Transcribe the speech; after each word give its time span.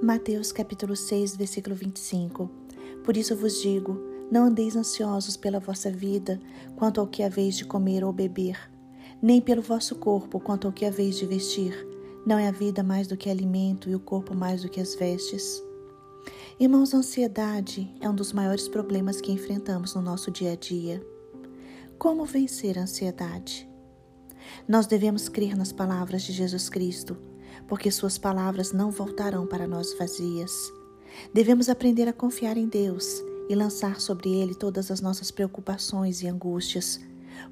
Mateus 0.00 0.52
capítulo 0.52 0.94
6, 0.94 1.34
versículo 1.34 1.74
25. 1.74 2.48
Por 3.04 3.16
isso 3.16 3.34
vos 3.34 3.60
digo, 3.60 4.00
não 4.30 4.44
andeis 4.44 4.76
ansiosos 4.76 5.36
pela 5.36 5.58
vossa 5.58 5.90
vida, 5.90 6.40
quanto 6.76 7.00
ao 7.00 7.06
que 7.08 7.20
haveis 7.20 7.56
de 7.56 7.64
comer 7.64 8.04
ou 8.04 8.12
beber, 8.12 8.56
nem 9.20 9.40
pelo 9.40 9.60
vosso 9.60 9.96
corpo, 9.96 10.38
quanto 10.38 10.68
ao 10.68 10.72
que 10.72 10.84
haveis 10.84 11.16
de 11.16 11.26
vestir. 11.26 11.74
Não 12.24 12.38
é 12.38 12.46
a 12.46 12.52
vida 12.52 12.80
mais 12.80 13.08
do 13.08 13.16
que 13.16 13.28
alimento 13.28 13.90
e 13.90 13.94
o 13.96 13.98
corpo 13.98 14.36
mais 14.36 14.62
do 14.62 14.68
que 14.68 14.80
as 14.80 14.94
vestes. 14.94 15.60
Irmãos, 16.60 16.94
a 16.94 16.98
ansiedade 16.98 17.92
é 18.00 18.08
um 18.08 18.14
dos 18.14 18.32
maiores 18.32 18.68
problemas 18.68 19.20
que 19.20 19.32
enfrentamos 19.32 19.96
no 19.96 20.00
nosso 20.00 20.30
dia 20.30 20.52
a 20.52 20.56
dia. 20.56 21.04
Como 21.98 22.24
vencer 22.24 22.78
a 22.78 22.82
ansiedade? 22.82 23.68
Nós 24.68 24.86
devemos 24.86 25.28
crer 25.28 25.56
nas 25.56 25.72
palavras 25.72 26.22
de 26.22 26.32
Jesus 26.32 26.68
Cristo, 26.68 27.16
porque 27.68 27.90
Suas 27.90 28.18
palavras 28.18 28.72
não 28.72 28.90
voltarão 28.90 29.46
para 29.46 29.68
nós 29.68 29.96
vazias. 29.96 30.72
Devemos 31.32 31.68
aprender 31.68 32.08
a 32.08 32.12
confiar 32.12 32.56
em 32.56 32.66
Deus 32.66 33.22
e 33.48 33.54
lançar 33.54 34.00
sobre 34.00 34.32
Ele 34.32 34.54
todas 34.54 34.90
as 34.90 35.00
nossas 35.00 35.30
preocupações 35.30 36.22
e 36.22 36.26
angústias, 36.26 36.98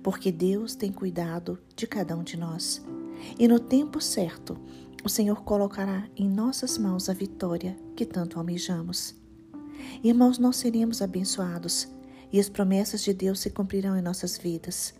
porque 0.02 0.32
Deus 0.32 0.74
tem 0.74 0.90
cuidado 0.90 1.58
de 1.76 1.86
cada 1.86 2.16
um 2.16 2.24
de 2.24 2.36
nós. 2.36 2.82
E 3.38 3.46
no 3.46 3.60
tempo 3.60 4.00
certo, 4.00 4.58
o 5.04 5.08
Senhor 5.08 5.42
colocará 5.44 6.08
em 6.16 6.28
nossas 6.28 6.76
mãos 6.78 7.08
a 7.08 7.12
vitória 7.12 7.76
que 7.94 8.04
tanto 8.04 8.38
almejamos. 8.38 9.14
Irmãos, 10.02 10.38
nós 10.38 10.56
seremos 10.56 11.00
abençoados 11.00 11.88
e 12.32 12.40
as 12.40 12.48
promessas 12.48 13.02
de 13.02 13.12
Deus 13.12 13.40
se 13.40 13.50
cumprirão 13.50 13.96
em 13.96 14.02
nossas 14.02 14.36
vidas. 14.36 14.94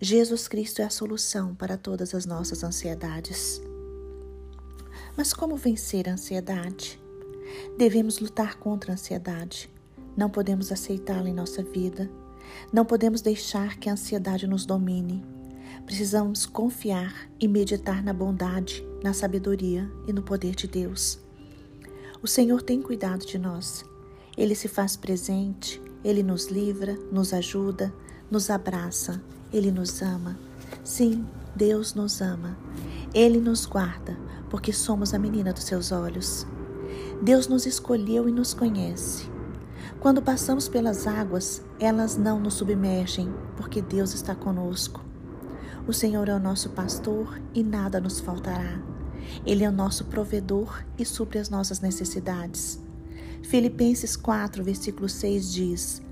Jesus 0.00 0.48
Cristo 0.48 0.80
é 0.80 0.84
a 0.84 0.90
solução 0.90 1.54
para 1.54 1.76
todas 1.76 2.14
as 2.14 2.26
nossas 2.26 2.64
ansiedades. 2.64 3.60
Mas 5.16 5.32
como 5.32 5.56
vencer 5.56 6.08
a 6.08 6.12
ansiedade? 6.12 7.00
Devemos 7.76 8.18
lutar 8.18 8.56
contra 8.56 8.92
a 8.92 8.94
ansiedade. 8.94 9.70
Não 10.16 10.30
podemos 10.30 10.70
aceitá-la 10.72 11.28
em 11.28 11.34
nossa 11.34 11.62
vida. 11.62 12.10
Não 12.72 12.84
podemos 12.84 13.20
deixar 13.20 13.78
que 13.78 13.88
a 13.88 13.92
ansiedade 13.92 14.46
nos 14.46 14.64
domine. 14.64 15.24
Precisamos 15.84 16.46
confiar 16.46 17.28
e 17.38 17.48
meditar 17.48 18.02
na 18.02 18.12
bondade, 18.12 18.86
na 19.02 19.12
sabedoria 19.12 19.90
e 20.06 20.12
no 20.12 20.22
poder 20.22 20.54
de 20.54 20.66
Deus. 20.66 21.18
O 22.22 22.28
Senhor 22.28 22.62
tem 22.62 22.82
cuidado 22.82 23.24
de 23.24 23.38
nós. 23.38 23.84
Ele 24.36 24.54
se 24.54 24.68
faz 24.68 24.96
presente, 24.96 25.82
ele 26.04 26.22
nos 26.22 26.46
livra, 26.46 26.94
nos 27.10 27.32
ajuda, 27.32 27.92
nos 28.30 28.50
abraça, 28.50 29.22
ele 29.52 29.70
nos 29.70 30.00
ama. 30.02 30.38
Sim, 30.84 31.26
Deus 31.54 31.94
nos 31.94 32.20
ama. 32.20 32.56
Ele 33.12 33.40
nos 33.40 33.66
guarda, 33.66 34.16
porque 34.48 34.72
somos 34.72 35.12
a 35.12 35.18
menina 35.18 35.52
dos 35.52 35.64
seus 35.64 35.90
olhos. 35.90 36.46
Deus 37.20 37.48
nos 37.48 37.66
escolheu 37.66 38.28
e 38.28 38.32
nos 38.32 38.54
conhece. 38.54 39.28
Quando 39.98 40.22
passamos 40.22 40.68
pelas 40.68 41.06
águas, 41.06 41.62
elas 41.78 42.16
não 42.16 42.38
nos 42.38 42.54
submergem, 42.54 43.32
porque 43.56 43.82
Deus 43.82 44.14
está 44.14 44.34
conosco. 44.34 45.04
O 45.86 45.92
Senhor 45.92 46.28
é 46.28 46.34
o 46.34 46.38
nosso 46.38 46.70
pastor 46.70 47.40
e 47.52 47.62
nada 47.62 48.00
nos 48.00 48.20
faltará. 48.20 48.80
Ele 49.44 49.64
é 49.64 49.68
o 49.68 49.72
nosso 49.72 50.04
provedor 50.04 50.84
e 50.96 51.04
supre 51.04 51.38
as 51.38 51.50
nossas 51.50 51.80
necessidades. 51.80 52.80
Filipenses 53.42 54.16
4, 54.16 54.62
versículo 54.62 55.08
6 55.08 55.52
diz: 55.52 56.02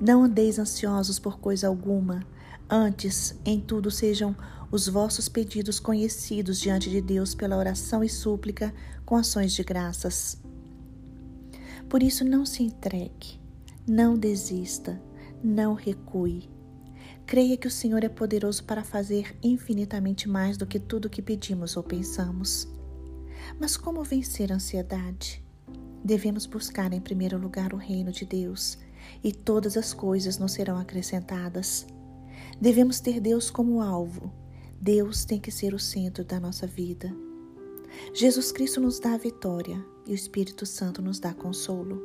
Não 0.00 0.24
andeis 0.24 0.58
ansiosos 0.58 1.18
por 1.18 1.38
coisa 1.38 1.68
alguma, 1.68 2.26
antes, 2.68 3.38
em 3.44 3.60
tudo 3.60 3.90
sejam 3.90 4.34
os 4.72 4.88
vossos 4.88 5.28
pedidos 5.28 5.78
conhecidos 5.78 6.58
diante 6.58 6.88
de 6.88 7.02
Deus 7.02 7.34
pela 7.34 7.58
oração 7.58 8.02
e 8.02 8.08
súplica 8.08 8.74
com 9.04 9.14
ações 9.14 9.52
de 9.52 9.62
graças. 9.62 10.42
Por 11.90 12.02
isso, 12.02 12.24
não 12.24 12.46
se 12.46 12.62
entregue, 12.62 13.38
não 13.86 14.16
desista, 14.16 14.98
não 15.44 15.74
recue. 15.74 16.48
Creia 17.26 17.54
que 17.58 17.66
o 17.66 17.70
Senhor 17.70 18.02
é 18.02 18.08
poderoso 18.08 18.64
para 18.64 18.82
fazer 18.82 19.36
infinitamente 19.42 20.26
mais 20.26 20.56
do 20.56 20.66
que 20.66 20.80
tudo 20.80 21.10
que 21.10 21.20
pedimos 21.20 21.76
ou 21.76 21.82
pensamos. 21.82 22.66
Mas 23.60 23.76
como 23.76 24.02
vencer 24.02 24.50
a 24.50 24.54
ansiedade? 24.54 25.44
Devemos 26.02 26.46
buscar 26.46 26.94
em 26.94 27.00
primeiro 27.00 27.36
lugar 27.36 27.74
o 27.74 27.76
reino 27.76 28.10
de 28.10 28.24
Deus 28.24 28.78
e 29.22 29.32
todas 29.32 29.76
as 29.76 29.92
coisas 29.92 30.38
nos 30.38 30.52
serão 30.52 30.78
acrescentadas. 30.78 31.86
Devemos 32.58 33.00
ter 33.00 33.20
Deus 33.20 33.50
como 33.50 33.82
alvo. 33.82 34.41
Deus 34.82 35.24
tem 35.24 35.38
que 35.38 35.52
ser 35.52 35.74
o 35.74 35.78
centro 35.78 36.24
da 36.24 36.40
nossa 36.40 36.66
vida. 36.66 37.14
Jesus 38.12 38.50
Cristo 38.50 38.80
nos 38.80 38.98
dá 38.98 39.12
a 39.12 39.16
vitória 39.16 39.80
e 40.04 40.10
o 40.10 40.14
Espírito 40.14 40.66
Santo 40.66 41.00
nos 41.00 41.20
dá 41.20 41.32
consolo. 41.32 42.02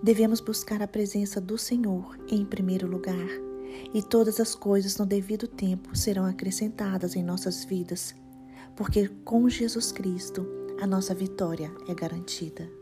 Devemos 0.00 0.38
buscar 0.38 0.80
a 0.80 0.86
presença 0.86 1.40
do 1.40 1.58
Senhor 1.58 2.16
em 2.28 2.44
primeiro 2.44 2.86
lugar 2.86 3.26
e 3.92 4.00
todas 4.00 4.38
as 4.38 4.54
coisas 4.54 4.96
no 4.96 5.04
devido 5.04 5.48
tempo 5.48 5.96
serão 5.96 6.24
acrescentadas 6.24 7.16
em 7.16 7.22
nossas 7.24 7.64
vidas, 7.64 8.14
porque 8.76 9.08
com 9.24 9.48
Jesus 9.48 9.90
Cristo 9.90 10.46
a 10.80 10.86
nossa 10.86 11.12
vitória 11.12 11.68
é 11.88 11.94
garantida. 11.94 12.81